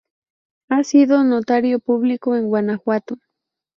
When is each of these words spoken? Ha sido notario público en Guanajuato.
Ha 0.69 0.83
sido 0.83 1.23
notario 1.23 1.79
público 1.79 2.35
en 2.35 2.47
Guanajuato. 2.47 3.17